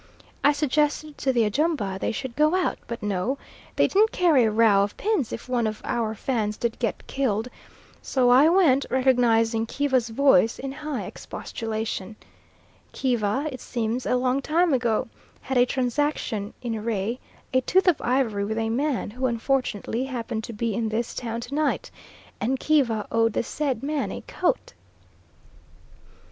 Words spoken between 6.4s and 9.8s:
did get killed, so I went, recognising